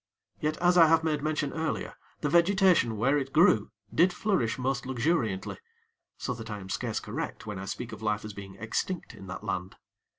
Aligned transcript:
Yet, 0.39 0.57
as 0.57 0.79
I 0.79 0.87
have 0.87 1.03
made 1.03 1.21
mention 1.21 1.53
earlier, 1.53 1.93
the 2.21 2.29
vegetation, 2.29 2.97
where 2.97 3.19
it 3.19 3.31
grew, 3.31 3.69
did 3.93 4.11
flourish 4.11 4.57
most 4.57 4.87
luxuriantly; 4.87 5.59
so 6.17 6.33
that 6.33 6.49
I 6.49 6.59
am 6.59 6.69
scarce 6.69 6.99
correct 6.99 7.45
when 7.45 7.59
I 7.59 7.65
speak 7.65 7.91
of 7.91 8.01
life 8.01 8.25
as 8.25 8.33
being 8.33 8.55
extinct 8.55 9.13
in 9.13 9.27
that 9.27 9.43
land. 9.43 9.75